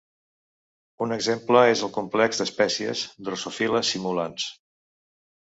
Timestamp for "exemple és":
1.17-1.83